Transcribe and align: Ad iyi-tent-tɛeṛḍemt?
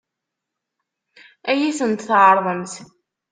Ad 1.49 1.57
iyi-tent-tɛeṛḍemt? 1.59 2.73